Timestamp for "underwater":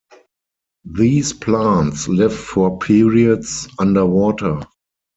3.77-4.61